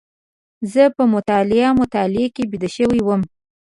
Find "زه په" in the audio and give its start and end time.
0.71-1.03